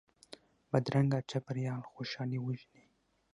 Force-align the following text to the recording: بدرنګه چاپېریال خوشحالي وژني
بدرنګه 0.71 1.19
چاپېریال 1.29 1.81
خوشحالي 1.91 2.39
وژني 2.41 2.83